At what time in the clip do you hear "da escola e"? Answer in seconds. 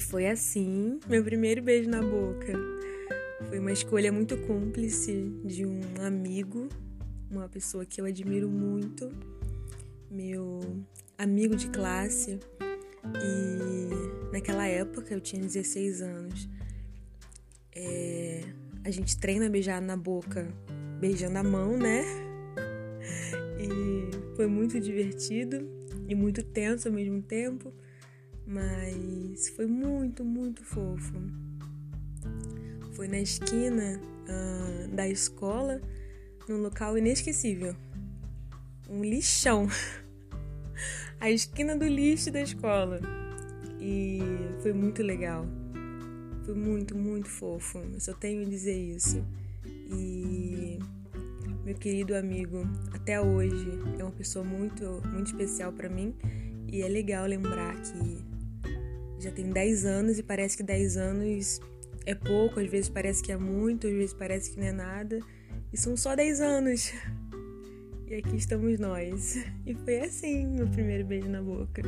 42.30-44.20